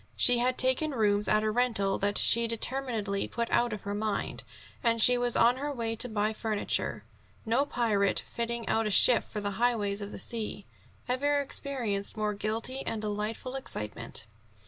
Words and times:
She 0.15 0.39
had 0.39 0.57
taken 0.57 0.95
rooms 0.95 1.27
at 1.27 1.43
a 1.43 1.51
rental 1.51 1.99
that 1.99 2.17
she 2.17 2.47
determinedly 2.47 3.27
put 3.27 3.51
out 3.51 3.71
of 3.71 3.83
her 3.83 3.93
mind, 3.93 4.41
and 4.83 4.99
she 4.99 5.15
was 5.15 5.35
on 5.35 5.57
her 5.57 5.71
way 5.71 5.95
to 5.97 6.09
buy 6.09 6.33
furniture. 6.33 7.03
No 7.45 7.67
pirate, 7.67 8.23
fitting 8.25 8.67
out 8.67 8.87
a 8.87 8.89
ship 8.89 9.23
for 9.23 9.39
the 9.41 9.57
highways 9.61 10.01
of 10.01 10.11
the 10.11 10.17
sea, 10.17 10.65
ever 11.07 11.39
experienced 11.39 12.17
more 12.17 12.33
guilty 12.33 12.79
and 12.83 12.99
delightful 12.99 13.53
excitement. 13.53 14.25